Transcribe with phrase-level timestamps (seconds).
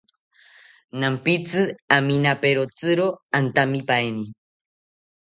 [1.03, 1.61] Nampitzi
[1.97, 3.07] aminaperotziro
[3.41, 4.23] antamipaeni